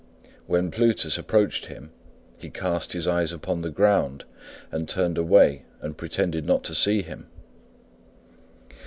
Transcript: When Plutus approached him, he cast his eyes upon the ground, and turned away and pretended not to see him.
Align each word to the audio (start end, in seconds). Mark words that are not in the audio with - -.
When 0.47 0.71
Plutus 0.71 1.19
approached 1.19 1.67
him, 1.67 1.91
he 2.39 2.49
cast 2.49 2.93
his 2.93 3.07
eyes 3.07 3.31
upon 3.31 3.61
the 3.61 3.69
ground, 3.69 4.25
and 4.71 4.89
turned 4.89 5.19
away 5.19 5.61
and 5.79 5.95
pretended 5.95 6.43
not 6.43 6.63
to 6.63 6.73
see 6.73 7.03
him. 7.03 7.27